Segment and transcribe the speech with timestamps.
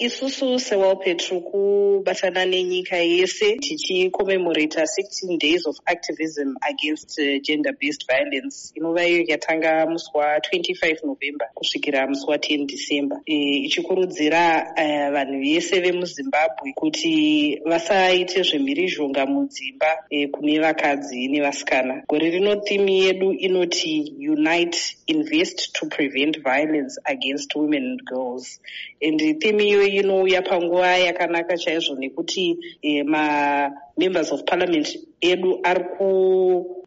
[0.00, 8.06] isusu sewelpet tiri kubatana nenyika yese tichicommemorata 16 days of activism against uh, gender based
[8.06, 8.72] violence.
[8.74, 13.20] Inova iyo yatanga musi wa25 november kusvikira musi wa10 december.
[13.26, 22.02] E, ichikurudzira uh, vanhu vese vemuzimbabwe kuti vasaite zvemhirizhonga mudzimba e, kune vakadzi nevasikana.
[22.08, 28.60] Gore rino thimi yedu inoti unite invest to prevent violence against women and girls.
[29.02, 35.84] And thimi iyoyi inouya panguva yakanaka chaizvo nekuti e, mamembers of parliament edu ari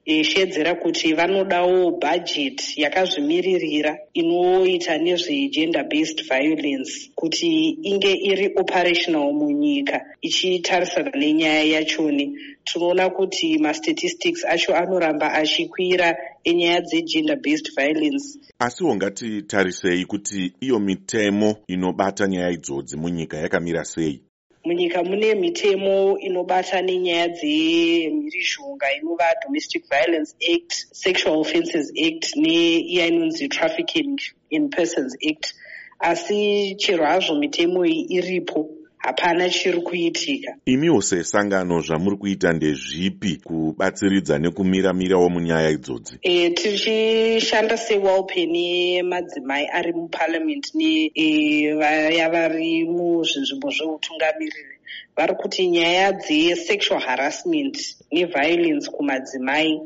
[0.05, 11.11] kushedzera kuti vanodawo bhajeti yakazvimiririra inoita nezvegender based violence kuti inge iri operational munyika ichitarisana
[11.15, 12.37] nenyaya yachoni.
[12.65, 18.39] Tinoona kuti mastatistics acho anoramba achikwira enyaya dzegender based violence.
[18.59, 24.21] Asiwo ngatitarisei kuti iyo mitemo inobata nyaya idzodzi munyika yakamira sei
[24.65, 33.47] munyika mune mitemo inobata nenyaya dzemhirizhonga inova domestic violence act sexual offences act neiya inonzi
[33.49, 35.53] trafficking in persons act.
[35.99, 38.69] Asi chero hazvo mitemo iyi iripo
[39.03, 40.55] hapana chiri kuitika.
[40.65, 46.13] Imiwo sesangano zvamuri kuita ndezvipi kubatsiridza nekumiramirawo munyaya idzodzi?
[46.21, 54.77] E, tichishanda sewalpe nemadzimai ari muparliament nevaya e, vari muzvinzvimbo zveutungamiriri.
[55.17, 57.77] Vari kuti nyaya dzesexual harassment
[58.11, 59.81] neviolence kumadzimai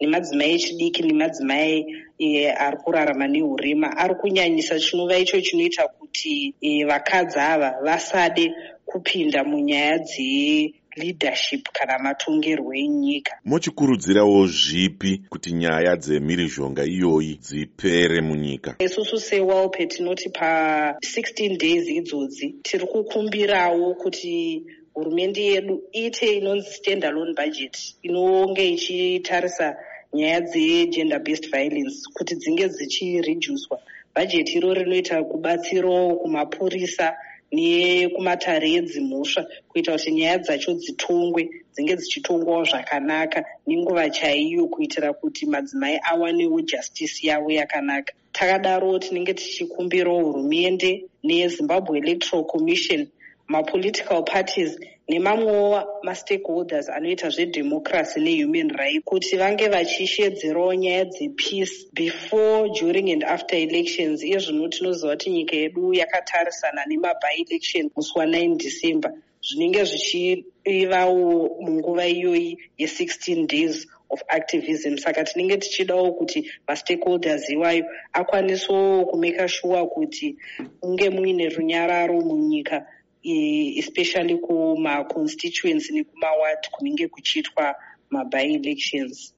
[0.00, 1.86] nemadzimai echidiki nemadzimai
[2.22, 8.54] e, ari kurarama neurema ari kunyanyisa chinova icho chinoita kuti e, vakadzi ava vasade
[8.86, 13.32] kupinda munyaya dzeleadership kana matongerwo enyika.
[13.44, 18.76] Muchikurudzirawo zvipi kuti nyaya dzemhirizhonga iyoyi dzipere munyika?
[18.78, 24.62] Isusu sewalpe tinoti pa16 days idzodzi tiri kukumbirawo kuti
[24.94, 29.76] hurumende yedu ite inonzi standalone budget inonge ichitarisa
[30.14, 33.76] nyaya dzegender based violence kuti dzinge dzichiredyuswa
[34.14, 37.16] bhajeti iro rinoita kubatsiro kumapurisa
[37.52, 41.42] nekumatare edzimhosva kuita kuti nyaya dzacho dzitongwe
[41.74, 48.12] dzinge dzichitongwawo zvakanaka nenguva chaiyo kuitira kuti madzimai awanewo justice yavo yakanaka.
[48.32, 53.08] Takadaro tinenge tichikumbirawo hurumende nezimbabwe electoral commission
[53.48, 54.78] mapolitical parties
[55.12, 63.56] nemamwewo mastakeholders anoita zvedemocracy nehuman rights kuti vange vachishedzerawo nyaya dzepeace before during and after
[63.56, 64.22] elections.
[64.24, 69.12] Iye zvino tinoziva kuti nyika yedu yakatarisana nemabi-election musi wa9 december.
[69.42, 74.96] Zvinenge zvichivawo munguva iyoyi ye16 days of activism.
[74.96, 80.36] Saka tinenge tichidawo kuti mastakeholders iwayo akwanisewo kumeka sure kuti
[80.82, 82.86] unge muine runyararo munyika
[83.24, 87.74] especially kumaconstituency nekumaward kunenge kuchiitwa
[88.10, 89.30] mabi-elections